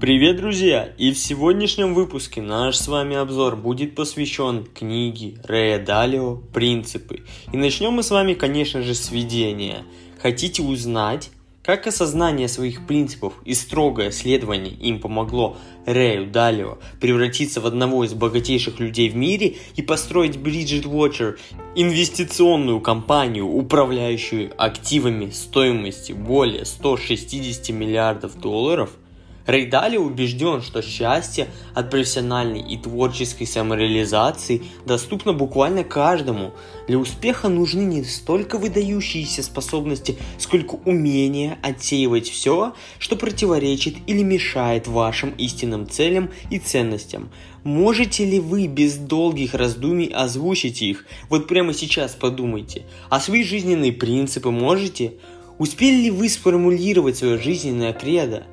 [0.00, 0.90] Привет, друзья!
[0.96, 7.24] И в сегодняшнем выпуске наш с вами обзор будет посвящен книге Рэя Далио «Принципы».
[7.52, 9.82] И начнем мы с вами, конечно же, с введения.
[10.22, 11.30] Хотите узнать,
[11.64, 18.14] как осознание своих принципов и строгое следование им помогло Рэю Далио превратиться в одного из
[18.14, 21.38] богатейших людей в мире и построить Bridget Watcher,
[21.74, 28.90] инвестиционную компанию, управляющую активами стоимостью более 160 миллиардов долларов–
[29.48, 36.52] Рейдали убежден, что счастье от профессиональной и творческой самореализации доступно буквально каждому.
[36.86, 44.86] Для успеха нужны не столько выдающиеся способности, сколько умение отсеивать все, что противоречит или мешает
[44.86, 47.30] вашим истинным целям и ценностям.
[47.64, 51.06] Можете ли вы без долгих раздумий озвучить их?
[51.30, 52.82] Вот прямо сейчас подумайте.
[53.08, 55.14] А свои жизненные принципы можете?
[55.56, 58.44] Успели ли вы сформулировать свое жизненное кредо?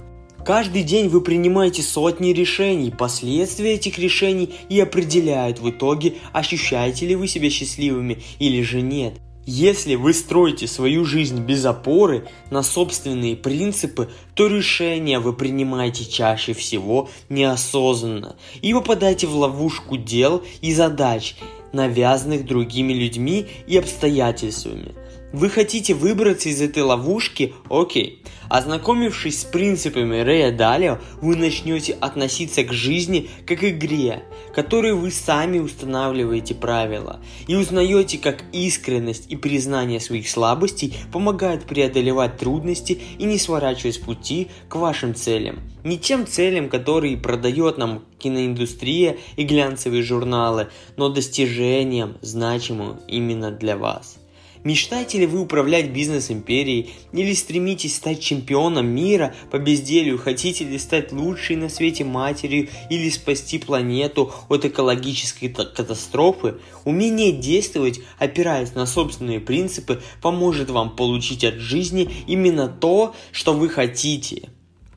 [0.45, 7.15] Каждый день вы принимаете сотни решений, последствия этих решений и определяют в итоге, ощущаете ли
[7.15, 9.15] вы себя счастливыми или же нет.
[9.47, 16.53] Если вы строите свою жизнь без опоры на собственные принципы, то решения вы принимаете чаще
[16.53, 21.37] всего неосознанно и попадаете в ловушку дел и задач,
[21.73, 24.93] навязанных другими людьми и обстоятельствами.
[25.35, 27.53] Вы хотите выбраться из этой ловушки?
[27.69, 28.23] Окей.
[28.47, 35.59] Ознакомившись с принципами Рэя Далио, вы начнете относиться к жизни как игре, которой вы сами
[35.59, 43.37] устанавливаете правила, и узнаете, как искренность и признание своих слабостей помогают преодолевать трудности и не
[43.37, 45.59] сворачивать пути к вашим целям.
[45.83, 53.75] Не тем целям, которые продает нам киноиндустрия и глянцевые журналы, но достижениям, значимым именно для
[53.75, 54.17] вас.
[54.65, 60.17] Мечтаете ли вы управлять бизнес-империей или стремитесь стать чемпионом мира по безделью?
[60.17, 66.55] Хотите ли стать лучшей на свете матерью или спасти планету от экологической катастрофы?
[66.83, 73.69] Умение действовать, опираясь на собственные принципы, поможет вам получить от жизни именно то, что вы
[73.69, 74.49] хотите.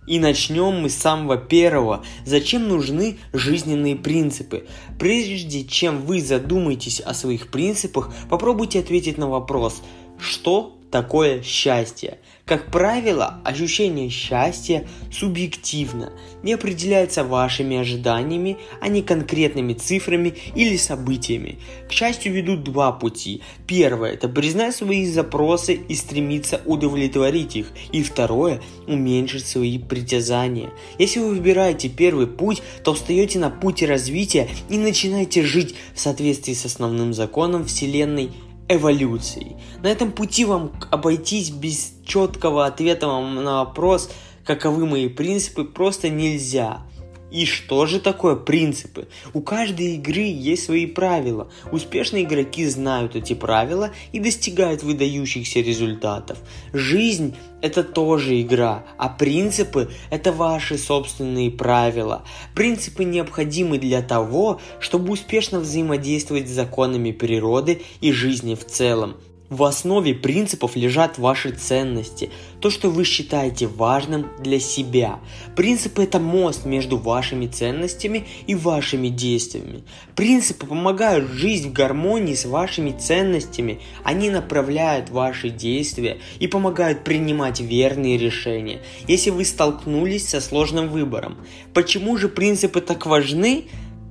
[0.09, 2.03] И начнем мы с самого первого.
[2.25, 4.67] Зачем нужны жизненные принципы?
[4.99, 9.83] Прежде чем вы задумаетесь о своих принципах, попробуйте ответить на вопрос,
[10.19, 12.21] что такое счастье.
[12.49, 21.59] Как правило, ощущение счастья субъективно и определяется вашими ожиданиями, а не конкретными цифрами или событиями.
[21.91, 23.43] К счастью ведут два пути.
[23.67, 27.73] Первое– это признать свои запросы и стремиться удовлетворить их.
[27.93, 30.71] И второе– уменьшить свои притязания.
[30.99, 36.55] Если вы выбираете первый путь, то встаете на пути развития и начинаете жить в соответствии
[36.55, 38.31] с основным законом Вселенной–
[38.69, 39.57] эволюцией.
[39.83, 44.11] На этом пути вам обойтись без четкого ответа на вопрос,
[44.45, 46.83] каковы мои принципы, просто нельзя.
[47.31, 49.09] И что же такое принципы?
[49.35, 51.51] У каждой игры есть свои правила.
[51.71, 56.39] Успешные игроки знают эти правила и достигают выдающихся результатов.
[56.73, 62.25] Жизнь– это тоже игра, а принципы– это ваши собственные правила.
[62.55, 69.17] Принципы необходимы для того, чтобы успешно взаимодействовать с законами природы и жизни в целом–
[69.51, 75.21] в основе принципов лежат ваши ценности, то, что вы считаете важным для себя.
[75.57, 79.85] Принципы– это мост между вашими ценностями и вашими действиями.
[80.15, 83.81] Принципы помогают жить в гармонии с вашими ценностями.
[84.05, 91.39] Они направляют ваши действия и помогают принимать верные решения, если вы столкнулись со сложным выбором.
[91.73, 93.67] Почему же принципы так важны?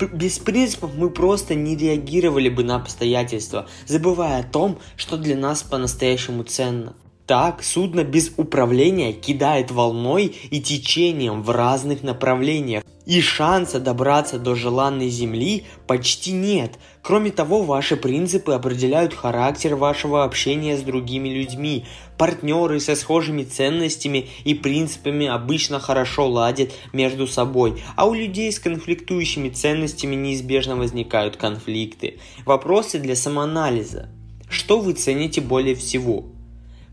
[0.06, 5.64] Без принципов мы просто не реагировали бы на обстоятельства, забывая о том, что для нас
[5.64, 6.96] по-настоящему ценно.
[7.28, 14.56] Так, судно без управления кидает волной и течением в разных направлениях, и шанса добраться до
[14.56, 16.80] желанной земли почти нет.
[17.02, 21.86] Кроме того, ваши принципы определяют характер вашего общения с другими людьми.
[22.18, 28.60] Партнеры со схожими ценностями и принципами обычно хорошо ладят между собой, а у людей с
[28.60, 32.20] конфликтующими ценностями неизбежно возникают конфликты.
[32.46, 34.08] Вопросы для самоанализа.
[34.50, 36.37] Что вы цените более всего?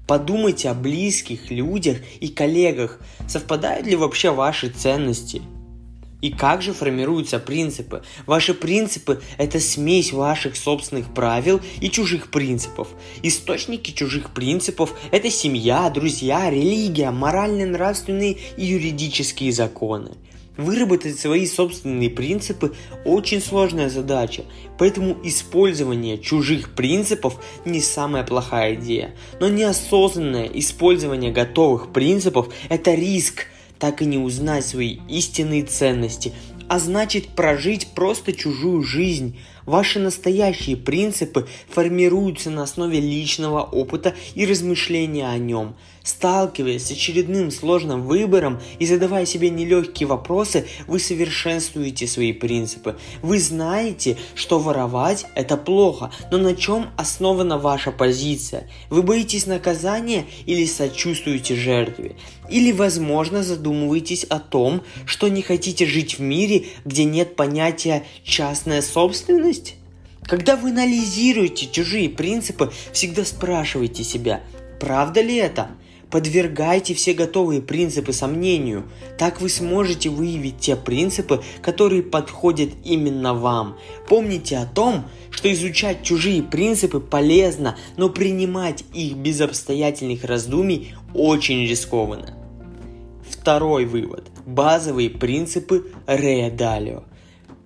[0.07, 3.01] Подумайте о близких людях и коллегах.
[3.27, 5.41] Совпадают ли вообще ваши ценности?
[6.21, 8.03] И как же формируются принципы?
[8.27, 12.89] Ваши принципы– это смесь ваших собственных правил и чужих принципов.
[13.23, 20.13] Источники чужих принципов– это семья, друзья, религия, моральные, нравственные и юридические законы.
[20.57, 22.75] Выработать свои собственные принципы–
[23.05, 24.45] очень сложная задача,
[24.79, 29.17] поэтому использование чужих принципов не самая плохая идея.
[29.41, 33.47] Но неосознанное использование готовых принципов– это риск,
[33.81, 36.33] так и не узнать свои истинные ценности,
[36.69, 39.37] а значит прожить просто чужую жизнь.
[39.67, 45.75] Ваши настоящие принципы формируются на основе личного опыта и размышления о нем–
[46.05, 52.99] Сталкиваясь с очередным сложным выбором и задавая себе нелегкие вопросы, вы совершенствуете свои принципы.
[53.23, 58.69] Вы знаете, что воровать– это плохо, но на чем основана ваша позиция?
[58.91, 62.17] Вы боитесь наказания или сочувствуете жертве?
[62.51, 68.83] Или, возможно, задумываетесь о том, что не хотите жить в мире, где нет понятия «частная
[68.83, 69.77] собственность»?
[70.27, 74.43] Когда вы анализируете чужие принципы, всегда спрашивайте себя,
[74.79, 75.71] правда ли это?
[76.15, 78.85] Подвергайте все готовые принципы сомнению.
[79.19, 83.77] Так вы сможете выявить те принципы, которые подходят именно вам.
[84.09, 91.67] Помните о том, что изучать чужие принципы полезно, но принимать их без обстоятельных раздумий очень
[91.67, 92.39] рискованно.
[93.29, 94.29] Второй вывод.
[94.47, 96.49] Базовые принципы Рея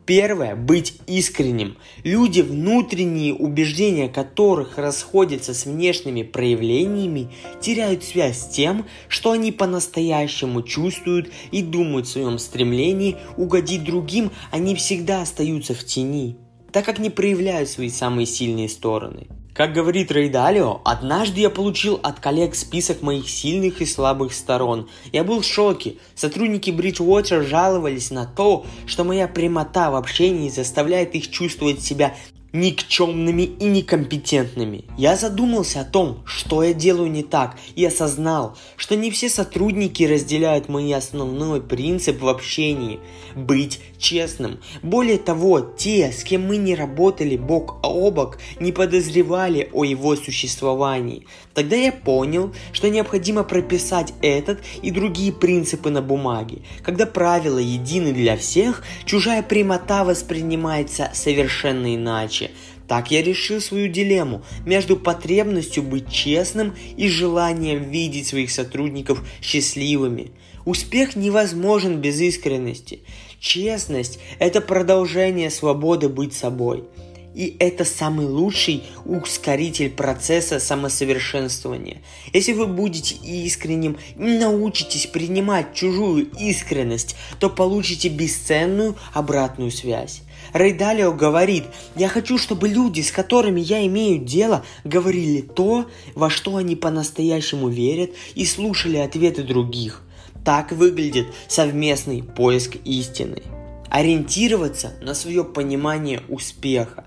[0.09, 1.77] Первое– быть искренним.
[2.03, 7.29] Люди, внутренние убеждения которых расходятся с внешними проявлениями,
[7.61, 14.31] теряют связь с тем, что они по-настоящему чувствуют и думают в своем стремлении угодить другим,
[14.51, 16.39] они всегда остаются в тени,
[16.73, 19.27] так как не проявляют свои самые сильные стороны–
[19.59, 24.89] как говорит Рейдалио, однажды я получил от коллег список моих сильных и слабых сторон.
[25.11, 25.97] Я был в шоке.
[26.15, 32.15] Сотрудники Bridgewater жаловались на то, что моя прямота в общении заставляет их чувствовать себя
[32.53, 34.85] никчемными и некомпетентными.
[34.97, 40.03] Я задумался о том, что я делаю не так, и осознал, что не все сотрудники
[40.03, 43.01] разделяют мой основной принцип в общении–
[43.39, 44.59] быть честным.
[44.83, 50.17] Более того, те, с кем мы не работали бок о бок, не подозревали о его
[50.17, 51.27] существовании.
[51.55, 56.63] Тогда я понял, что необходимо прописать этот и другие принципы на бумаге.
[56.83, 62.38] Когда правила едины для всех, чужая прямота воспринимается совершенно иначе.
[62.87, 70.31] Так я решил свою дилемму между потребностью быть честным и желанием видеть своих сотрудников счастливыми.
[70.65, 73.01] Успех невозможен без искренности.
[73.41, 76.85] Честность– это продолжение свободы быть собой–
[77.39, 82.03] и это самый лучший ускоритель процесса самосовершенствования.
[82.33, 90.23] Если вы будете искренним и научитесь принимать чужую искренность, то получите бесценную обратную связь.
[90.53, 91.63] Рейдалио говорит,
[91.95, 95.87] я хочу, чтобы люди, с которыми я имею дело, говорили то,
[96.17, 100.03] во что они по-настоящему верят и слушали ответы других.
[100.45, 103.43] Так выглядит совместный поиск истины.
[103.89, 107.05] Ориентироваться на свое понимание успеха.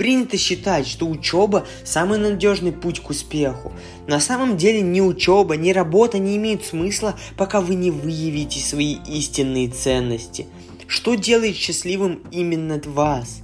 [0.00, 3.70] Принято считать, что учеба– самый надежный путь к успеху.
[4.06, 8.96] На самом деле ни учеба, ни работа не имеют смысла, пока вы не выявите свои
[9.06, 10.46] истинные ценности.
[10.86, 13.42] Что делает счастливым именно вас?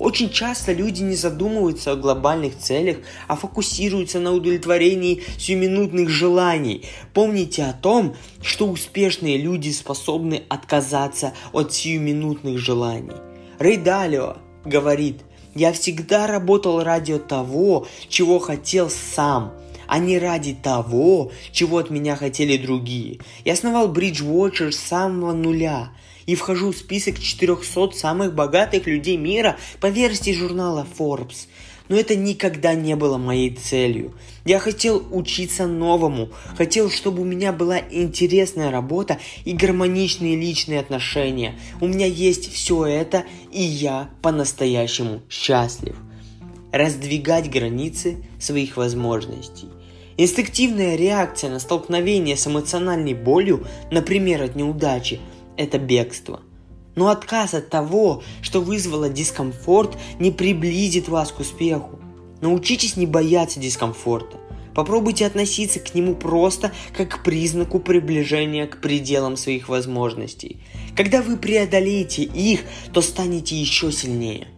[0.00, 2.96] Очень часто люди не задумываются о глобальных целях,
[3.28, 6.84] а фокусируются на удовлетворении сиюминутных желаний.
[7.14, 13.14] Помните о том, что успешные люди способны отказаться от сиюминутных желаний.
[13.60, 15.20] Рей Далио говорит–
[15.54, 19.52] я всегда работал ради того, чего хотел сам,
[19.86, 23.18] а не ради того, чего от меня хотели другие.
[23.44, 25.90] Я основал Bridgewater с самого нуля
[26.26, 31.48] и вхожу в список 400 самых богатых людей мира по версии журнала Forbes–
[31.88, 34.14] но это никогда не было моей целью.
[34.44, 41.58] Я хотел учиться новому, хотел, чтобы у меня была интересная работа и гармоничные личные отношения.
[41.80, 45.96] У меня есть все это, и я по-настоящему счастлив.
[46.72, 49.68] Раздвигать границы своих возможностей.
[50.16, 55.20] Инстинктивная реакция на столкновение с эмоциональной болью, например, от неудачи,
[55.56, 56.40] это бегство–
[56.94, 61.98] но отказ от того, что вызвало дискомфорт, не приблизит вас к успеху.
[62.40, 64.38] Научитесь не бояться дискомфорта.
[64.74, 70.60] Попробуйте относиться к нему просто как к признаку приближения к пределам своих возможностей.
[70.96, 72.60] Когда вы преодолеете их,
[72.92, 74.48] то станете еще сильнее.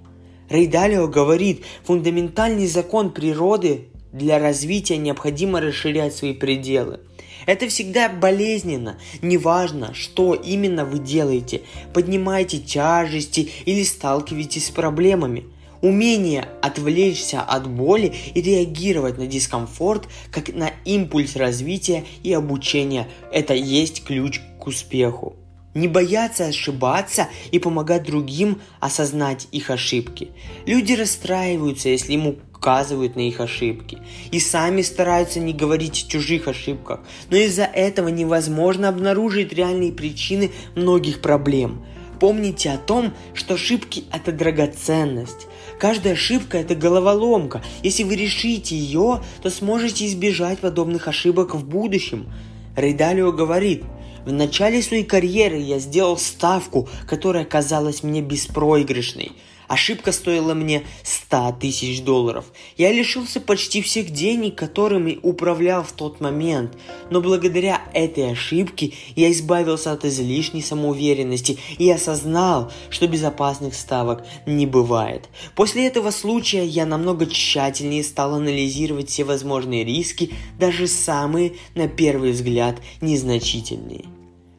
[0.48, 7.00] Рейдалио говорит, фундаментальный закон природы для развития необходимо расширять свои пределы–
[7.46, 8.98] это всегда болезненно.
[9.22, 11.62] Неважно, что именно вы делаете.
[11.92, 15.44] Поднимаете тяжести или сталкиваетесь с проблемами.
[15.82, 23.52] Умение отвлечься от боли и реагировать на дискомфорт как на импульс развития и обучения– это
[23.52, 25.36] есть ключ к успеху.
[25.74, 30.30] Не бояться ошибаться и помогать другим осознать их ошибки.
[30.64, 33.98] Люди расстраиваются, если ему указывают на их ошибки.
[34.30, 37.00] И сами стараются не говорить о чужих ошибках.
[37.28, 41.84] Но из-за этого невозможно обнаружить реальные причины многих проблем.
[42.20, 45.46] Помните о том, что ошибки– это драгоценность.
[45.78, 47.62] Каждая ошибка– это головоломка.
[47.82, 52.32] Если вы решите ее, то сможете избежать подобных ошибок в будущем.
[52.76, 53.82] Рейдалио говорит,
[54.24, 59.32] в начале своей карьеры я сделал ставку, которая казалась мне беспроигрышной–
[59.68, 62.46] Ошибка стоила мне 100 тысяч долларов.
[62.76, 66.76] Я лишился почти всех денег, которыми управлял в тот момент.
[67.10, 74.66] Но благодаря этой ошибке я избавился от излишней самоуверенности и осознал, что безопасных ставок не
[74.66, 75.28] бывает.
[75.54, 82.32] После этого случая я намного тщательнее стал анализировать все возможные риски, даже самые, на первый
[82.32, 84.04] взгляд, незначительные.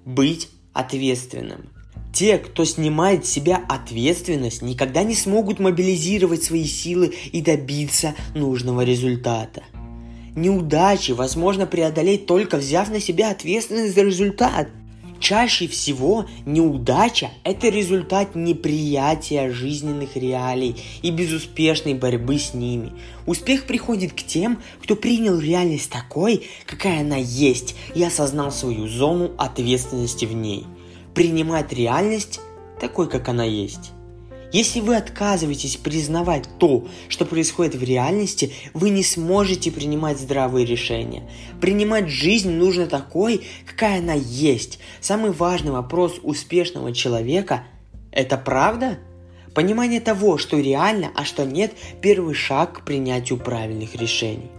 [0.06, 1.75] Быть ответственным.
[2.16, 8.86] Те, кто снимает с себя ответственность, никогда не смогут мобилизировать свои силы и добиться нужного
[8.86, 9.64] результата.
[10.34, 14.70] Неудачи возможно преодолеть только взяв на себя ответственность за результат.
[15.20, 22.94] Чаще всего неудача– это результат неприятия жизненных реалий и безуспешной борьбы с ними.
[23.26, 29.32] Успех приходит к тем, кто принял реальность такой, какая она есть, и осознал свою зону
[29.38, 30.66] ответственности в ней–
[31.16, 32.42] принимать реальность
[32.80, 33.92] такой, как она есть.
[34.52, 41.30] Если вы отказываетесь признавать то, что происходит в реальности, вы не сможете принимать здравые решения.
[41.60, 44.80] Принимать жизнь нужно такой, какая она есть.
[45.02, 47.64] Самый важный вопрос успешного человека–
[48.12, 49.00] это правда?
[49.54, 54.52] Понимание того, что реально, а что нет– первый шаг к принятию правильных решений.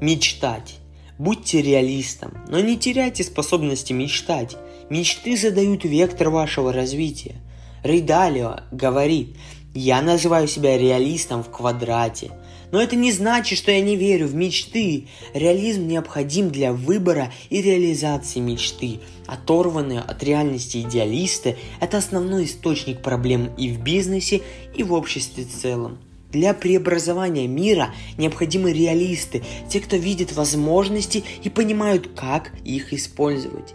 [0.00, 0.76] Мечтать.
[1.18, 4.56] Будьте реалистом, но не теряйте способности мечтать.
[4.92, 7.36] Мечты задают вектор вашего развития.
[7.82, 9.38] Рейдалио говорит,
[9.72, 12.30] я называю себя реалистом в квадрате.
[12.72, 15.06] Но это не значит, что я не верю в мечты.
[15.32, 19.00] Реализм необходим для выбора и реализации мечты.
[19.26, 24.42] Оторванные от реальности идеалисты– это основной источник проблем и в бизнесе,
[24.76, 26.00] и в обществе в целом.
[26.32, 33.72] Для преобразования мира необходимы реалисты, те, кто видит возможности и понимают, как их использовать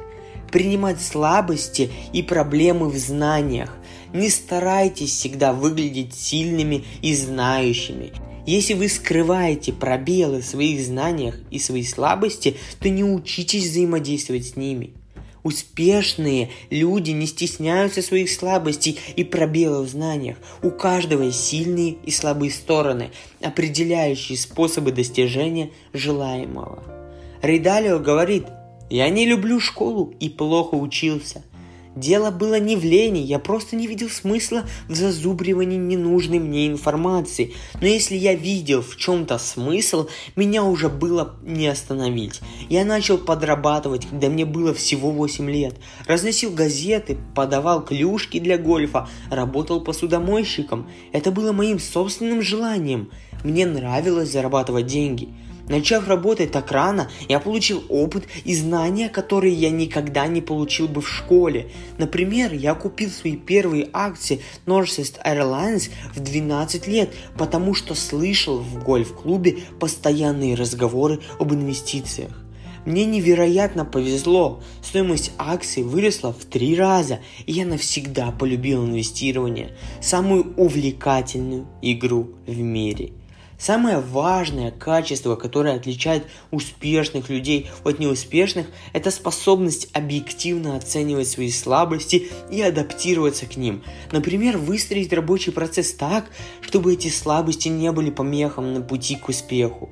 [0.51, 3.75] принимать слабости и проблемы в знаниях.
[4.13, 8.11] Не старайтесь всегда выглядеть сильными и знающими.
[8.45, 14.55] Если вы скрываете пробелы в своих знаниях и свои слабости, то не учитесь взаимодействовать с
[14.55, 14.93] ними.
[15.43, 20.37] Успешные люди не стесняются своих слабостей и пробелов в знаниях.
[20.61, 23.11] У каждого есть сильные и слабые стороны,
[23.41, 26.83] определяющие способы достижения желаемого.
[27.41, 28.45] Рейдалио говорит,
[28.89, 31.43] я не люблю школу и плохо учился.
[31.97, 37.55] Дело было не в лени, я просто не видел смысла в зазубривании ненужной мне информации.
[37.81, 42.41] Но если я видел в чем-то смысл, меня уже было не остановить.
[42.69, 45.73] Я начал подрабатывать, когда мне было всего 8 лет.
[46.05, 50.87] Разносил газеты, подавал клюшки для гольфа, работал посудомойщиком.
[51.13, 53.09] Это было моим собственным желанием.
[53.43, 55.29] Мне нравилось зарабатывать деньги.
[55.67, 61.01] Начав работать так рано, я получил опыт и знания, которые я никогда не получил бы
[61.01, 61.69] в школе.
[61.97, 68.81] Например, я купил свои первые акции Northwest Airlines в 12 лет, потому что слышал в
[68.81, 72.31] гольф-клубе постоянные разговоры об инвестициях.
[72.85, 74.63] Мне невероятно повезло.
[74.81, 79.75] Стоимость акций выросла в три раза, и я навсегда полюбил инвестирование.
[79.99, 83.11] Самую увлекательную игру в мире–
[83.57, 92.29] Самое важное качество, которое отличает успешных людей от неуспешных, это способность объективно оценивать свои слабости
[92.51, 93.83] и адаптироваться к ним.
[94.11, 96.25] Например, выстроить рабочий процесс так,
[96.61, 99.89] чтобы эти слабости не были помехом на пути к успеху.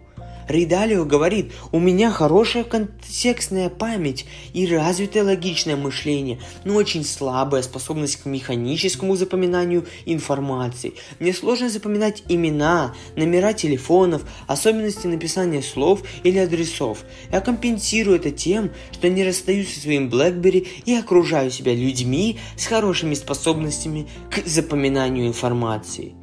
[0.48, 8.18] Рейдалио говорит, у меня хорошая контекстная память и развитое логичное мышление, но очень слабая способность
[8.18, 10.94] к механическому запоминанию информации.
[11.20, 17.04] Мне сложно запоминать имена, номера телефонов, особенности написания слов или адресов.
[17.32, 22.66] Я компенсирую это тем, что не расстаюсь со своим BlackBerry и окружаю себя людьми с
[22.68, 26.14] хорошими способностями к запоминанию информации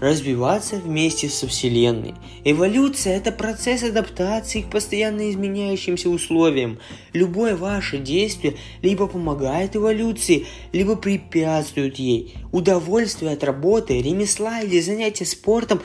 [0.00, 2.14] развиваться вместе со Вселенной.
[2.44, 6.78] Эволюция– это процесс адаптации к постоянно изменяющимся условиям.
[7.12, 12.34] Любое ваше действие либо помогает эволюции, либо препятствует ей.
[12.52, 15.80] Удовольствие от работы, ремесла или занятия спортом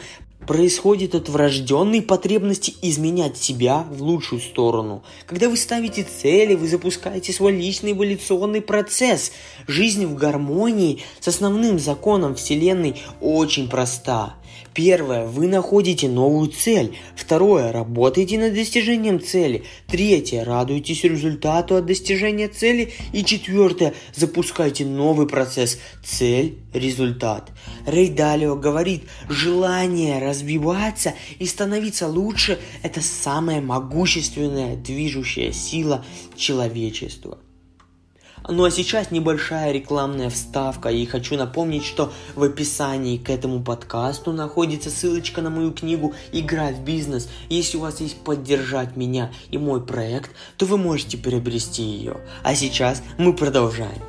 [0.45, 5.03] происходит от врожденной потребности изменять себя в лучшую сторону.
[5.25, 9.31] Когда вы ставите цели, вы запускаете свой личный эволюционный процесс.
[9.67, 14.35] Жизнь в гармонии с основным законом Вселенной очень проста.
[14.73, 15.25] Первое.
[15.25, 16.97] Вы находите новую цель.
[17.15, 17.71] Второе.
[17.71, 19.63] Работаете над достижением цели.
[19.87, 20.43] Третье.
[20.43, 22.91] Радуйтесь результату от достижения цели.
[23.11, 23.93] И четвертое.
[24.15, 25.77] Запускайте новый процесс.
[26.03, 27.51] Цель, результат.
[27.85, 36.03] Рей Далио говорит, желание развиваться и становиться лучше– это самая могущественная движущая сила
[36.35, 37.37] человечества.
[38.49, 44.33] Ну а сейчас небольшая рекламная вставка, и хочу напомнить, что в описании к этому подкасту
[44.33, 47.29] находится ссылочка на мою книгу «Игра в бизнес».
[47.49, 52.17] Если у вас есть поддержать меня и мой проект, то вы можете приобрести ее.
[52.43, 54.01] А сейчас мы продолжаем.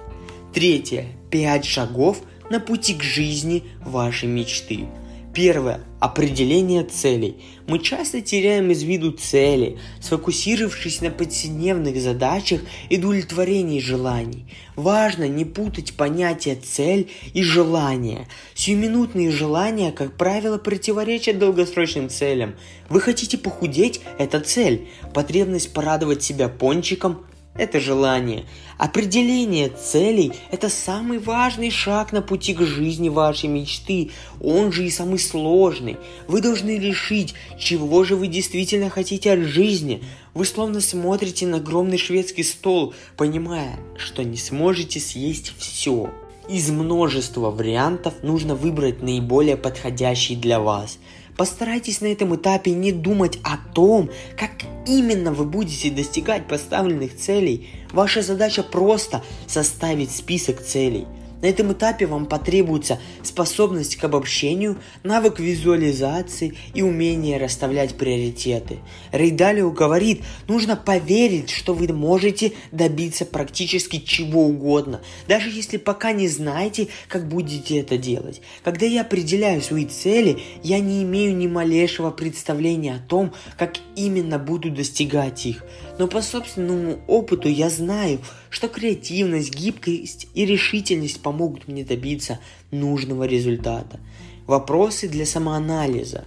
[0.53, 1.07] Третье.
[1.31, 4.88] Пять шагов на пути к жизни вашей мечты.
[5.35, 5.81] Первое.
[5.99, 7.43] Определение целей.
[7.67, 14.47] Мы часто теряем из виду цели, сфокусировавшись на повседневных задачах и удовлетворении желаний.
[14.76, 18.29] Важно не путать понятие «цель» и «желание».
[18.55, 22.55] Сиюминутные желания, как правило, противоречат долгосрочным целям.
[22.88, 24.87] Вы хотите похудеть– это цель.
[25.12, 27.26] Потребность порадовать себя пончиком
[27.57, 28.45] это желание.
[28.78, 34.11] Определение целей– это самый важный шаг на пути к жизни вашей мечты.
[34.40, 35.97] Он же и самый сложный.
[36.26, 40.02] Вы должны решить, чего же вы действительно хотите от жизни.
[40.35, 46.11] Вы словно смотрите на огромный шведский стол, понимая, что не сможете съесть все.
[46.49, 50.99] Из множества вариантов нужно выбрать наиболее подходящий для вас–
[51.37, 54.50] Постарайтесь на этом этапе не думать о том, как
[54.87, 57.69] именно вы будете достигать поставленных целей.
[57.93, 61.07] Ваша задача просто составить список целей–
[61.43, 68.79] на этом этапе вам потребуется способность к обобщению, навык визуализации и умение расставлять приоритеты.
[69.12, 76.29] Рейдалио говорит, нужно поверить, что вы можете добиться практически чего угодно, даже если пока не
[76.29, 78.41] знаете, как будете это делать.
[78.62, 84.38] Когда я определяю свои цели, я не имею ни малейшего представления о том, как именно
[84.38, 85.64] буду достигать их.
[85.98, 88.18] Но по собственному опыту я знаю,
[88.50, 94.00] что креативность, гибкость и решительность помогут мне добиться нужного результата.
[94.46, 96.24] Вопросы для самоанализа.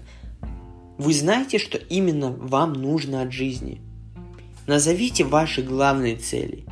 [0.98, 3.82] Вы знаете, что именно вам нужно от жизни?
[4.66, 6.66] Назовите ваши главные цели.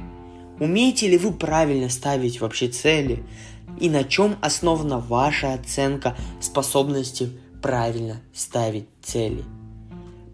[0.59, 3.23] Умеете ли вы правильно ставить вообще цели?
[3.79, 7.29] И на чем основана ваша оценка способности
[7.61, 9.43] правильно ставить цели?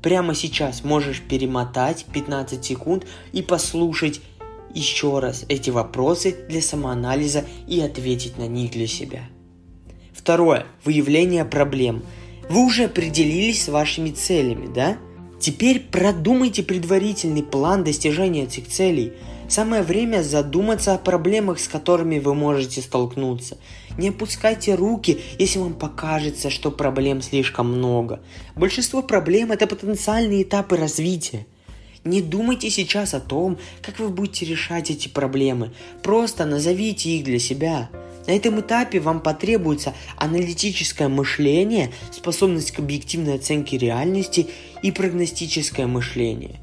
[0.01, 4.21] Прямо сейчас можешь перемотать 15 секунд и послушать
[4.73, 9.21] еще раз эти вопросы для самоанализа и ответить на них для себя.
[10.13, 10.65] Второе.
[10.83, 12.03] Выявление проблем.
[12.49, 14.97] Вы уже определились с вашими целями, да?
[15.39, 19.13] Теперь продумайте предварительный план достижения этих целей.
[19.51, 23.57] Самое время задуматься о проблемах, с которыми вы можете столкнуться.
[23.97, 28.21] Не опускайте руки, если вам покажется, что проблем слишком много.
[28.55, 31.45] Большинство проблем– это потенциальные этапы развития.
[32.05, 35.73] Не думайте сейчас о том, как вы будете решать эти проблемы.
[36.01, 37.89] Просто назовите их для себя.
[38.27, 44.47] На этом этапе вам потребуется аналитическое мышление, способность к объективной оценке реальности
[44.81, 46.61] и прогностическое мышление.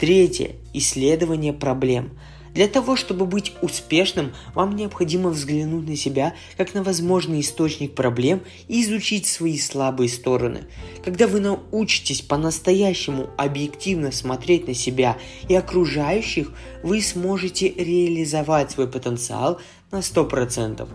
[0.00, 0.56] Третье.
[0.72, 2.10] Исследование проблем–
[2.54, 8.42] для того, чтобы быть успешным, вам необходимо взглянуть на себя как на возможный источник проблем
[8.66, 10.62] и изучить свои слабые стороны.
[11.04, 15.16] Когда вы научитесь по-настоящему объективно смотреть на себя
[15.48, 19.60] и окружающих, вы сможете реализовать свой потенциал
[19.92, 20.88] на 100%.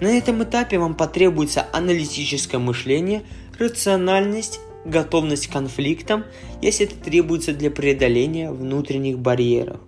[0.00, 3.24] На этом этапе вам потребуется аналитическое мышление,
[3.58, 6.24] рациональность, готовность к конфликтам,
[6.60, 9.80] если это требуется для преодоления внутренних барьеров.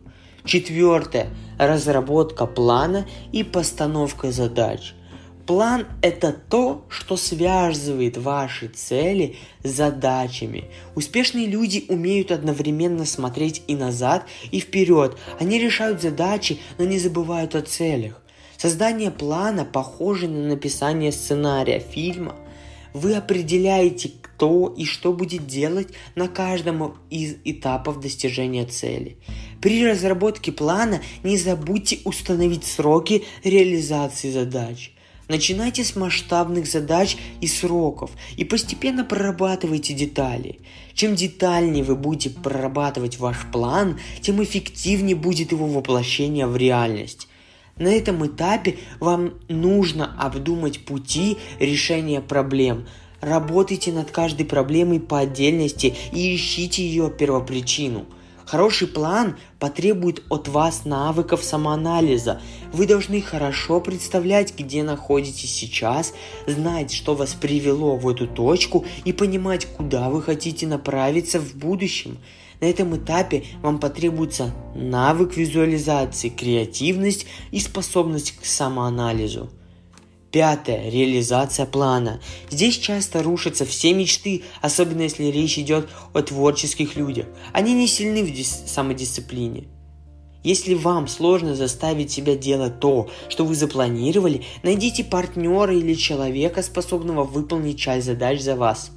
[0.44, 1.30] Четвертое.
[1.58, 4.94] Разработка плана и постановка задач.
[5.46, 10.64] План– это то, что связывает ваши цели с задачами.
[10.94, 15.18] Успешные люди умеют одновременно смотреть и назад, и вперед.
[15.38, 18.22] Они решают задачи, но не забывают о целях.
[18.56, 22.36] Создание плана похоже на написание сценария фильма.
[22.94, 24.12] Вы определяете,
[24.44, 29.16] кто и что будет делать на каждом из этапов достижения цели.
[29.62, 34.92] При разработке плана не забудьте установить сроки реализации задач.
[35.28, 40.60] Начинайте с масштабных задач и сроков и постепенно прорабатывайте детали.
[40.92, 47.28] Чем детальнее вы будете прорабатывать ваш план, тем эффективнее будет его воплощение в реальность.
[47.76, 52.86] На этом этапе вам нужно обдумать пути решения проблем.
[53.24, 58.04] Работайте над каждой проблемой по отдельности и ищите ее первопричину–
[58.46, 62.42] Хороший план потребует от вас навыков самоанализа.
[62.72, 66.12] Вы должны хорошо представлять, где находитесь сейчас,
[66.46, 72.18] знать, что вас привело в эту точку и понимать, куда вы хотите направиться в будущем.
[72.60, 79.50] На этом этапе вам потребуется навык визуализации, креативность и способность к самоанализу.
[80.34, 80.90] Пятое.
[80.90, 82.20] Реализация плана.
[82.50, 87.26] Здесь часто рушатся все мечты, особенно если речь идет о творческих людях.
[87.52, 89.68] Они не сильны в дис- самодисциплине.
[90.42, 97.22] Если вам сложно заставить себя делать то, что вы запланировали, найдите партнера или человека, способного
[97.22, 98.90] выполнить часть задач за вас.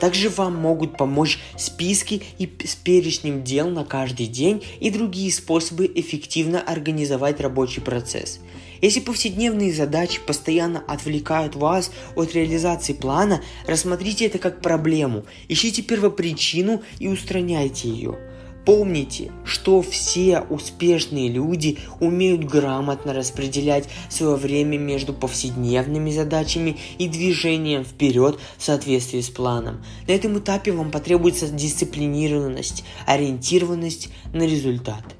[0.00, 5.88] Также вам могут помочь списки и с перечнем дел на каждый день и другие способы
[5.94, 8.40] эффективно организовать рабочий процесс.
[8.80, 16.82] Если повседневные задачи постоянно отвлекают вас от реализации плана, рассмотрите это как проблему, ищите первопричину
[16.98, 18.18] и устраняйте ее.
[18.64, 27.84] Помните, что все успешные люди умеют грамотно распределять свое время между повседневными задачами и движением
[27.84, 29.82] вперед в соответствии с планом.
[30.06, 35.19] На этом этапе вам потребуется дисциплинированность, ориентированность на результат.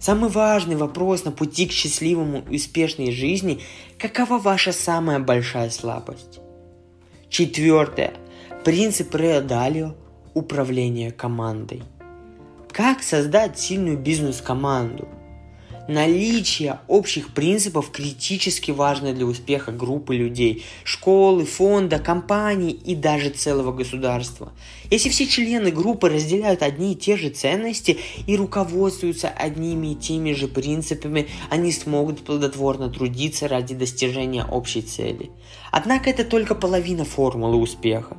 [0.00, 3.60] Самый важный вопрос на пути к счастливому и успешной жизни–
[3.98, 6.40] какова ваша самая большая слабость?
[7.28, 8.14] Четвертое.
[8.64, 9.94] Принцип Рео Далио–
[10.34, 11.82] управление командой.
[12.72, 15.06] Как создать сильную бизнес-команду–
[15.88, 23.72] Наличие общих принципов критически важно для успеха группы людей, школы, фонда, компаний и даже целого
[23.72, 24.52] государства.
[24.90, 30.32] Если все члены группы разделяют одни и те же ценности и руководствуются одними и теми
[30.32, 35.30] же принципами, они смогут плодотворно трудиться ради достижения общей цели.
[35.72, 38.16] Однако это только половина формулы успеха.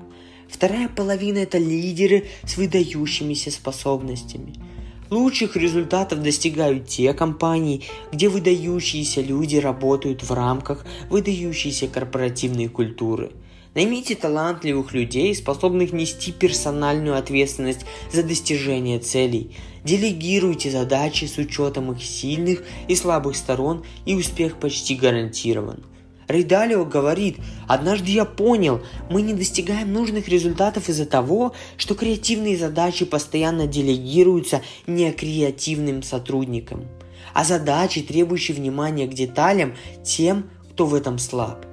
[0.50, 4.56] Вторая половина– это лидеры с выдающимися способностями–
[5.12, 13.34] Лучших результатов достигают те компании, где выдающиеся люди работают в рамках выдающейся корпоративной культуры.
[13.76, 19.54] Наймите талантливых людей, способных нести персональную ответственность за достижение целей.
[19.84, 25.84] Делегируйте задачи с учетом их сильных и слабых сторон, и успех почти гарантирован.
[26.31, 33.05] Рейдалио говорит, однажды я понял, мы не достигаем нужных результатов из-за того, что креативные задачи
[33.05, 36.87] постоянно делегируются некреативным сотрудникам,
[37.33, 41.65] а задачи, требующие внимания к деталям, тем, кто в этом слаб.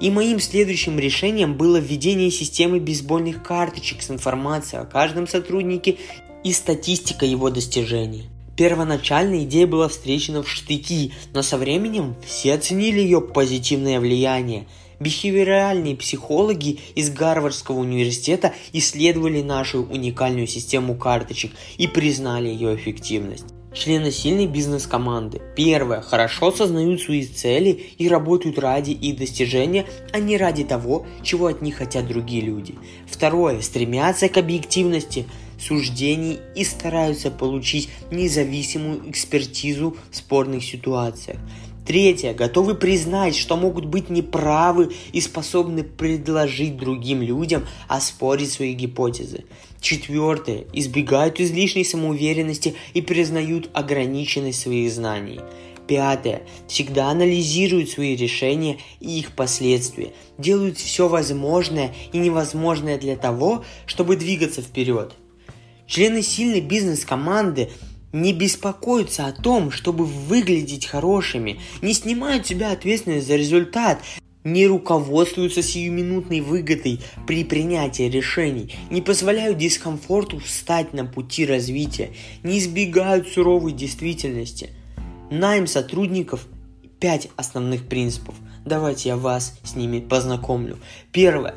[0.00, 5.96] И моим следующим решением было введение системы бейсбольных карточек с информацией о каждом сотруднике
[6.44, 8.28] и статистика его достижений.
[8.56, 14.66] Первоначально идея была встречена в штыки, но со временем все оценили ее позитивное влияние.
[14.98, 23.44] Бихевиоральные психологи из Гарвардского университета исследовали нашу уникальную систему карточек и признали ее эффективность.
[23.74, 25.42] Члены сильной бизнес-команды.
[25.54, 26.00] Первое.
[26.00, 31.60] Хорошо осознают свои цели и работают ради их достижения, а не ради того, чего от
[31.60, 32.74] них хотят другие люди.
[33.06, 33.60] Второе.
[33.60, 35.26] Стремятся к объективности
[35.58, 41.38] суждений и стараются получить независимую экспертизу в спорных ситуациях.
[41.86, 42.34] Третье.
[42.34, 49.44] Готовы признать, что могут быть неправы и способны предложить другим людям оспорить свои гипотезы.
[49.80, 50.64] Четвертое.
[50.72, 55.38] Избегают излишней самоуверенности и признают ограниченность своих знаний.
[55.86, 56.42] Пятое.
[56.66, 60.12] Всегда анализируют свои решения и их последствия.
[60.38, 65.14] Делают все возможное и невозможное для того, чтобы двигаться вперед.
[65.86, 67.70] Члены сильной бизнес-команды
[68.12, 74.00] не беспокоятся о том, чтобы выглядеть хорошими, не снимают себя ответственность за результат,
[74.42, 82.10] не руководствуются сиюминутной выгодой при принятии решений, не позволяют дискомфорту встать на пути развития,
[82.42, 84.70] не избегают суровой действительности.
[85.30, 86.46] Найм сотрудников–
[87.00, 88.36] пять основных принципов.
[88.64, 90.78] Давайте я вас с ними познакомлю.
[91.12, 91.54] Первое.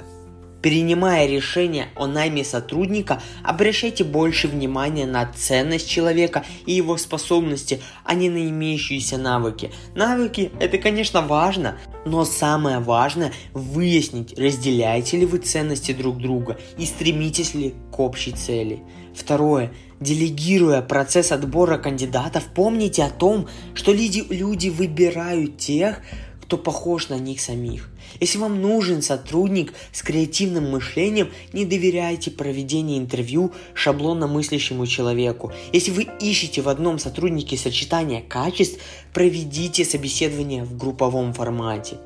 [0.62, 8.14] Принимая решение о найме сотрудника, обращайте больше внимания на ценность человека и его способности, а
[8.14, 9.72] не на имеющиеся навыки.
[9.96, 16.86] Навыки– это, конечно, важно, но самое важное– выяснить, разделяете ли вы ценности друг друга и
[16.86, 18.84] стремитесь ли к общей цели.
[19.16, 19.72] Второе.
[20.02, 26.02] Делегируя процесс отбора кандидатов, помните о том, что люди, выбирают тех,
[26.42, 27.90] кто похож на них самих.
[28.20, 35.52] Если вам нужен сотрудник с креативным мышлением, не доверяйте проведение интервью шаблонно мыслящему человеку.
[35.74, 38.80] Если вы ищете в одном сотруднике сочетание качеств,
[39.14, 41.98] проведите собеседование в групповом формате.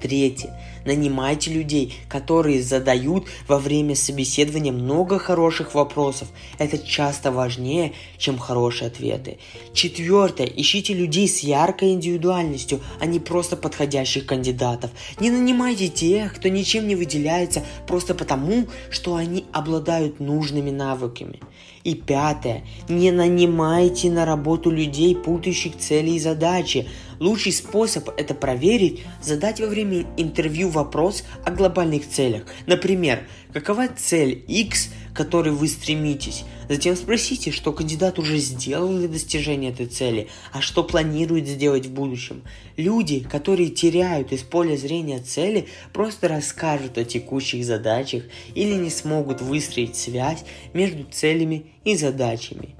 [0.00, 0.58] Третье.
[0.84, 6.28] Нанимайте людей, которые задают во время собеседования много хороших вопросов.
[6.58, 9.38] Это часто важнее, чем хорошие ответы.
[9.72, 10.46] Четвертое.
[10.46, 14.90] Ищите людей с яркой индивидуальностью, а не просто подходящих кандидатов.
[15.18, 21.40] Не нанимайте тех, кто ничем не выделяется просто потому, что они обладают нужными навыками.
[21.82, 22.62] И пятое.
[22.88, 26.86] Не нанимайте на работу людей, путающих цели и задачи.
[27.20, 32.44] Лучший способ это проверить– задать во время интервью вопрос о глобальных целях.
[32.66, 36.44] Например, какова цель X, к которой вы стремитесь?
[36.68, 41.92] Затем спросите, что кандидат уже сделал для достижения этой цели, а что планирует сделать в
[41.92, 42.42] будущем.
[42.76, 48.22] Люди, которые теряют из поля зрения цели, просто расскажут о текущих задачах
[48.54, 52.76] или не смогут выстроить связь между целями и задачами.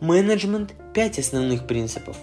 [0.00, 2.16] Менеджмент– пять основных принципов.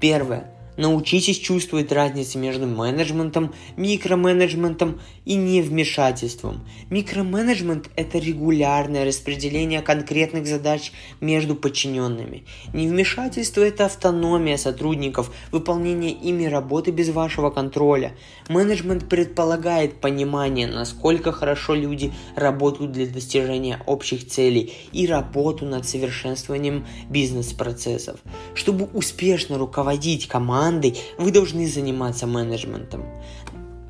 [0.00, 6.66] Первое Научитесь чувствовать разницу между менеджментом, микроменеджментом и невмешательством.
[6.88, 12.44] Микроменеджмент– это регулярное распределение конкретных задач между подчиненными.
[12.72, 18.16] Невмешательство– это автономия сотрудников, выполнение ими работы без вашего контроля.
[18.48, 26.86] Менеджмент предполагает понимание, насколько хорошо люди работают для достижения общих целей и работу над совершенствованием
[27.10, 28.20] бизнес-процессов.
[28.54, 33.04] Чтобы успешно руководить командой, командой, вы должны заниматься менеджментом.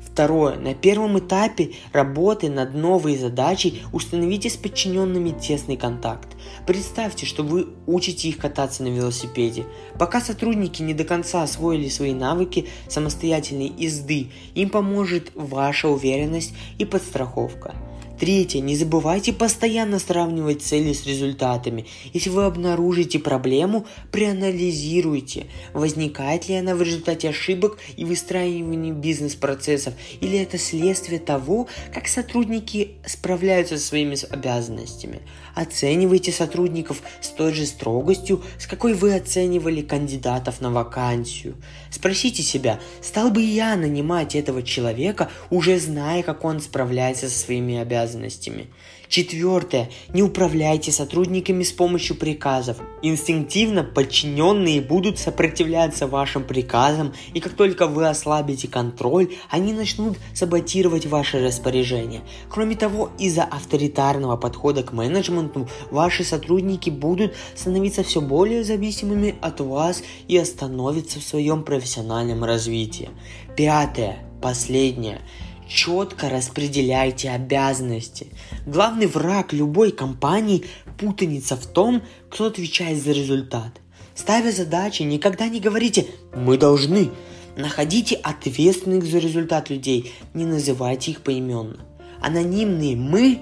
[0.03, 0.57] Второе.
[0.57, 6.29] На первом этапе работы над новой задачей установите с подчиненными тесный контакт.
[6.67, 9.65] Представьте, что вы учите их кататься на велосипеде.
[9.97, 16.85] Пока сотрудники не до конца освоили свои навыки самостоятельной езды, им поможет ваша уверенность и
[16.85, 17.73] подстраховка.
[18.19, 18.59] Третье.
[18.61, 21.87] Не забывайте постоянно сравнивать цели с результатами.
[22.13, 30.37] Если вы обнаружите проблему, проанализируйте, возникает ли она в результате ошибок и выстраивания бизнес-процессов, или
[30.37, 35.21] это следствие того, как сотрудники справляются со своими обязанностями.
[35.55, 41.55] Оценивайте сотрудников с той же строгостью, с какой вы оценивали кандидатов на вакансию.
[41.91, 47.77] Спросите себя, стал бы я нанимать этого человека, уже зная, как он справляется со своими
[47.77, 48.67] обязанностями.
[49.13, 49.91] Четвертое.
[50.11, 52.77] Не управляйте сотрудниками с помощью приказов.
[53.03, 61.05] Инстинктивно подчиненные будут сопротивляться вашим приказам, и как только вы ослабите контроль, они начнут саботировать
[61.05, 62.21] ваши распоряжения.
[62.49, 69.59] Кроме того, из-за авторитарного подхода к менеджменту, ваши сотрудники будут становиться все более зависимыми от
[69.59, 73.11] вас и остановятся в своем профессиональном развитии.
[73.55, 74.27] Пятое.
[74.41, 75.21] Последнее
[75.67, 78.27] четко распределяйте обязанности.
[78.65, 80.63] Главный враг любой компании–
[80.97, 83.81] путаница в том, кто отвечает за результат.
[84.15, 87.09] Ставя задачи, никогда не говорите «мы должны».
[87.55, 91.85] Находите ответственных за результат людей, не называйте их поименно.
[92.21, 93.41] Анонимные «мы»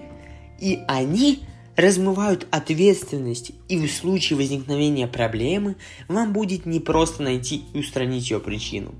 [0.59, 1.43] и «они»
[1.75, 8.93] размывают ответственность, и в случае возникновения проблемы вам будет непросто найти и устранить ее причину.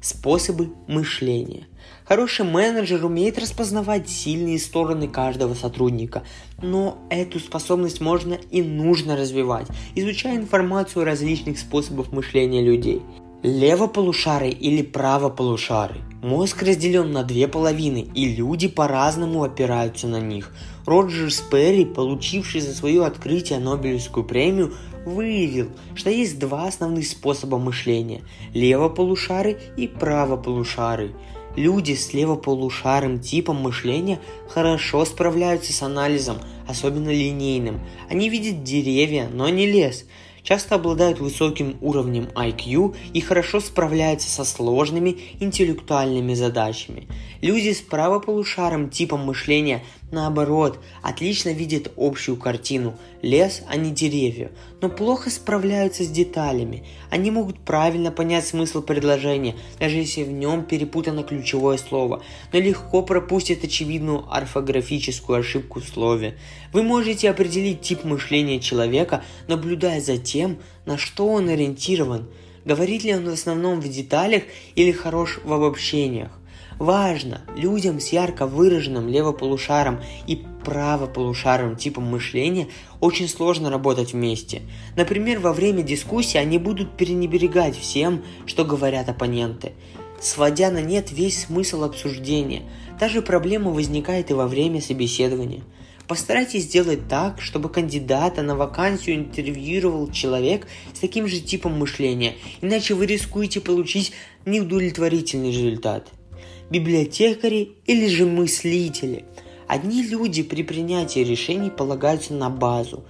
[0.00, 1.68] Способы мышления.
[2.04, 6.24] Хороший менеджер умеет распознавать сильные стороны каждого сотрудника,
[6.60, 13.02] но эту способность можно и нужно развивать, изучая информацию о различных способах мышления людей.
[13.42, 16.00] Левополушарий или правополушарий.
[16.22, 20.54] Мозг разделен на две половины, и люди по-разному опираются на них.
[20.86, 28.22] Роджер Сперри, получивший за свое открытие Нобелевскую премию, выявил, что есть два основных способа мышления–
[28.54, 31.12] левополушарий и правополушарий.
[31.56, 37.80] Люди с левополушарым типом мышления хорошо справляются с анализом, особенно линейным.
[38.08, 40.04] Они видят деревья, но не лес–
[40.42, 47.08] часто обладают высоким уровнем IQ и хорошо справляются со сложными интеллектуальными задачами.
[47.42, 54.88] Люди с правополушарным типом мышления наоборот, отлично видят общую картину– лес, а не деревья, но
[54.88, 56.84] плохо справляются с деталями.
[57.10, 63.02] Они могут правильно понять смысл предложения, даже если в нем перепутано ключевое слово, но легко
[63.02, 66.38] пропустят очевидную орфографическую ошибку в слове.
[66.72, 72.28] Вы можете определить тип мышления человека, наблюдая за тем, на что он ориентирован.
[72.64, 74.44] Говорит ли он в основном в деталях
[74.76, 76.30] или хорош в обобщениях?
[76.78, 82.68] Важно, людям с ярко выраженным левополушаром и правополушарным типом мышления
[83.00, 84.62] очень сложно работать вместе.
[84.96, 89.72] Например, во время дискуссии они будут пренебрегать всем, что говорят оппоненты,
[90.20, 92.62] сводя на нет весь смысл обсуждения.
[92.98, 95.62] Та же проблема возникает и во время собеседования.
[96.08, 102.94] Постарайтесь сделать так, чтобы кандидата на вакансию интервьюировал человек с таким же типом мышления, иначе
[102.94, 104.12] вы рискуете получить
[104.44, 106.08] неудовлетворительный результат–
[106.72, 109.26] библиотекари или же мыслители.
[109.68, 113.04] Одни люди при принятии решений полагаются на базу,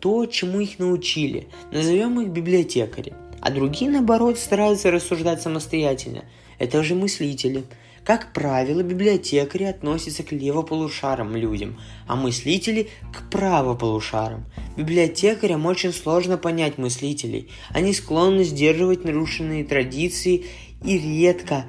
[0.00, 6.24] то, чему их научили, назовем их библиотекари, а другие, наоборот, стараются рассуждать самостоятельно.
[6.58, 7.64] Это же мыслители–
[8.06, 14.44] как правило, библиотекари относятся к левополушарым людям, а мыслители– к правополушарам.
[14.76, 17.50] Библиотекарям очень сложно понять мыслителей.
[17.70, 20.44] Они склонны сдерживать нарушенные традиции
[20.84, 21.66] и редко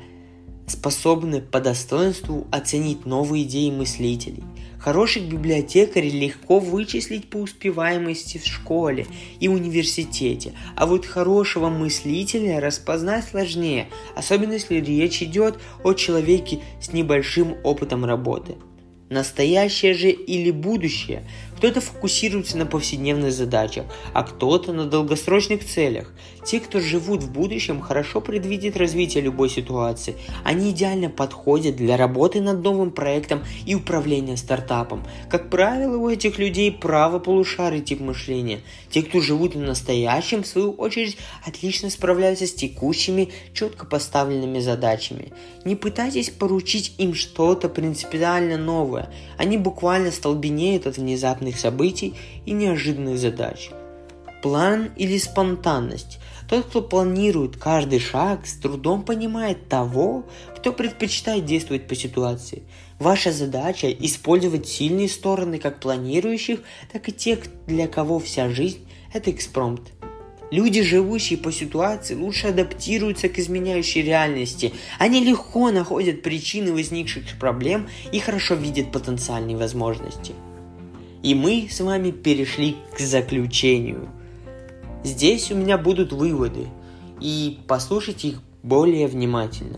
[0.68, 4.44] способны по достоинству оценить новые идеи мыслителей–
[4.80, 9.08] Хороших библиотекарей легко вычислить по успеваемости в школе
[9.40, 16.94] и университете, а вот хорошего мыслителя распознать сложнее, особенно если речь идет о человеке с
[16.94, 18.56] небольшим опытом работы.
[19.10, 21.24] Настоящее же или будущее
[21.58, 26.14] кто-то фокусируется на повседневных задачах, а кто-то на долгосрочных целях.
[26.46, 30.16] Те, кто живут в будущем, хорошо предвидят развитие любой ситуации.
[30.44, 35.04] Они идеально подходят для работы над новым проектом и управления стартапом.
[35.30, 38.62] Как правило, у этих людей право полушарий тип мышления.
[38.92, 45.34] Те, кто живут в настоящем, в свою очередь, отлично справляются с текущими, четко поставленными задачами.
[45.66, 49.12] Не пытайтесь поручить им что-то принципиально новое.
[49.38, 52.14] Они буквально столбенеют от внезапной внезапных событий
[52.46, 53.70] и неожиданных задач.
[54.42, 56.20] План или спонтанность.
[56.50, 60.24] Тот, кто планирует каждый шаг, с трудом понимает того,
[60.56, 62.64] кто предпочитает действовать по ситуации.
[63.00, 66.60] Ваша задача– использовать сильные стороны как планирующих,
[66.92, 69.82] так и тех, для кого вся жизнь– это экспромт.
[70.50, 74.72] Люди, живущие по ситуации, лучше адаптируются к изменяющей реальности.
[75.00, 80.34] Они легко находят причины возникших проблем и хорошо видят потенциальные возможности–
[81.28, 84.08] и мы с вами перешли к заключению.
[85.04, 86.68] Здесь у меня будут выводы,
[87.20, 89.78] и послушайте их более внимательно.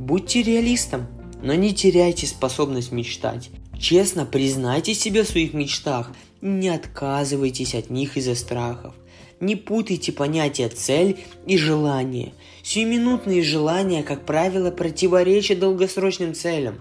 [0.00, 1.06] Будьте реалистом,
[1.40, 3.50] но не теряйте способность мечтать.
[3.78, 8.92] Честно признайте себе в своих мечтах, не отказывайтесь от них из-за страхов.
[9.38, 12.32] Не путайте понятия цель и желание.
[12.64, 16.80] Сиюминутные желания, как правило, противоречат долгосрочным целям.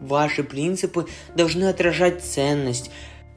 [0.00, 2.90] Ваши принципы должны отражать ценность,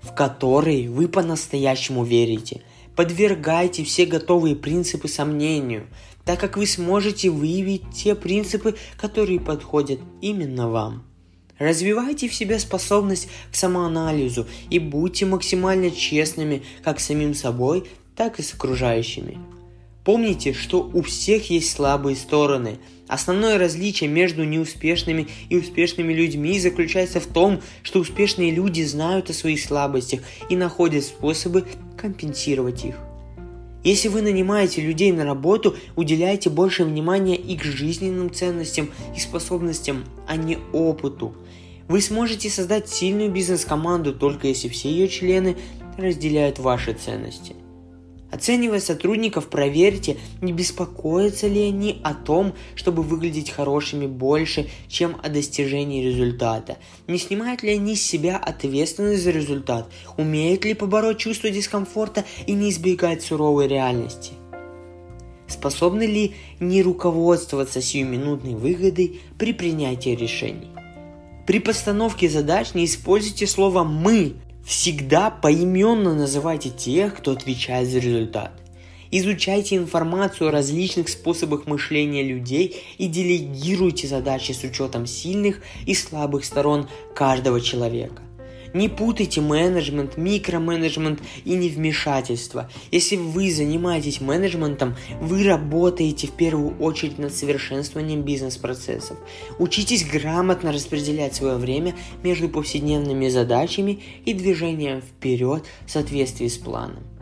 [0.07, 2.61] в который вы по-настоящему верите.
[2.95, 5.87] Подвергайте все готовые принципы сомнению,
[6.25, 11.03] так как вы сможете выявить те принципы, которые подходят именно вам.
[11.59, 18.39] Развивайте в себе способность к самоанализу и будьте максимально честными как с самим собой, так
[18.39, 19.37] и с окружающими.
[20.03, 22.79] Помните, что у всех есть слабые стороны.
[23.07, 29.33] Основное различие между неуспешными и успешными людьми заключается в том, что успешные люди знают о
[29.33, 31.65] своих слабостях и находят способы
[31.95, 32.95] компенсировать их.
[33.83, 40.35] Если вы нанимаете людей на работу, уделяйте больше внимания их жизненным ценностям и способностям, а
[40.35, 41.33] не опыту.
[41.87, 45.55] Вы сможете создать сильную бизнес-команду только если все ее члены
[45.97, 47.55] разделяют ваши ценности–
[48.29, 55.29] Оценивая сотрудников, проверьте, не беспокоятся ли они о том, чтобы выглядеть хорошими больше, чем о
[55.29, 56.77] достижении результата.
[57.07, 62.51] Не снимают ли они с себя ответственность за результат, умеют ли побороть чувство дискомфорта и
[62.51, 64.33] не избегать суровой реальности.
[65.47, 70.67] Способны ли не руководствоваться сиюминутной выгодой при принятии решений.
[71.45, 74.33] При постановке задач не используйте слово «мы»,
[74.67, 78.51] Всегда поименно называйте тех, кто отвечает за результат.
[79.11, 86.43] Изучайте информацию о различных способах мышления людей и делегируйте задачи с учетом сильных и слабых
[86.43, 88.21] сторон каждого человека.
[88.73, 92.69] Не путайте менеджмент, микроменеджмент и невмешательство.
[92.91, 99.17] Если вы занимаетесь менеджментом, вы работаете в первую очередь над совершенствованием бизнес-процессов.
[99.59, 107.16] Учитесь грамотно распределять свое время между повседневными задачами и движением вперед в соответствии с планом.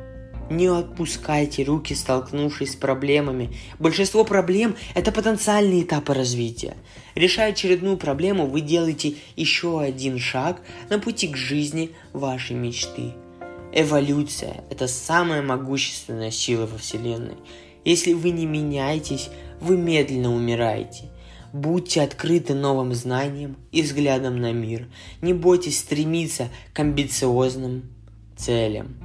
[0.50, 3.50] Не отпускайте руки, столкнувшись с проблемами.
[3.80, 6.76] Большинство проблем– это потенциальные этапы развития.
[7.16, 13.14] Решая очередную проблему, вы делаете еще один шаг на пути к жизни вашей мечты.
[13.74, 17.38] Эволюция– это самая могущественная сила во Вселенной.
[17.84, 19.30] Если вы не меняетесь,
[19.60, 21.06] вы медленно умираете.
[21.54, 24.88] Будьте открыты новым знаниям и взглядам на мир.
[25.22, 27.84] Не бойтесь стремиться к амбициозным
[28.38, 29.05] целям.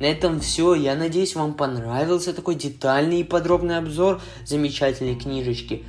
[0.00, 0.72] На этом все.
[0.72, 5.84] Я надеюсь, вам понравился такой детальный и подробный обзор замечательной книжечки.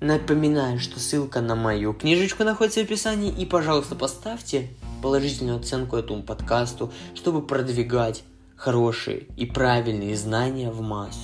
[0.00, 3.30] Напоминаю, что ссылка на мою книжечку находится в описании.
[3.30, 4.70] И, пожалуйста, поставьте
[5.02, 8.24] положительную оценку этому подкасту, чтобы продвигать
[8.56, 11.18] хорошие и правильные знания в массу.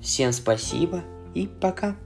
[0.00, 1.96] Всем спасибо и пока.